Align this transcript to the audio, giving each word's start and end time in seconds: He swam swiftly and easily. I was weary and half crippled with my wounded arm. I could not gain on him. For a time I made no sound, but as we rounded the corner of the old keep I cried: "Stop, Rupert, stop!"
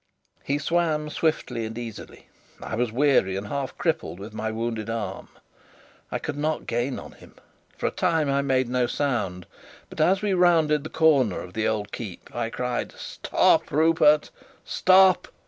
He 0.43 0.57
swam 0.57 1.11
swiftly 1.11 1.63
and 1.63 1.77
easily. 1.77 2.25
I 2.59 2.73
was 2.73 2.91
weary 2.91 3.35
and 3.35 3.45
half 3.49 3.77
crippled 3.77 4.19
with 4.19 4.33
my 4.33 4.49
wounded 4.49 4.89
arm. 4.89 5.29
I 6.11 6.17
could 6.17 6.37
not 6.37 6.65
gain 6.65 6.97
on 6.97 7.11
him. 7.11 7.35
For 7.77 7.85
a 7.85 7.91
time 7.91 8.27
I 8.27 8.41
made 8.41 8.67
no 8.67 8.87
sound, 8.87 9.45
but 9.91 10.01
as 10.01 10.23
we 10.23 10.33
rounded 10.33 10.83
the 10.83 10.89
corner 10.89 11.41
of 11.41 11.53
the 11.53 11.67
old 11.67 11.91
keep 11.91 12.35
I 12.35 12.49
cried: 12.49 12.93
"Stop, 12.97 13.69
Rupert, 13.69 14.31
stop!" 14.65 15.27